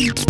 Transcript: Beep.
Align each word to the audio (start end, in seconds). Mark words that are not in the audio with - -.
Beep. 0.00 0.29